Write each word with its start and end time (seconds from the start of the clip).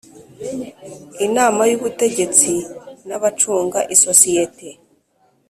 inama 1.25 1.61
y 1.69 1.73
ubutegetsi 1.77 2.51
n 3.07 3.09
abacunga 3.17 3.79
isosiyete 3.95 4.67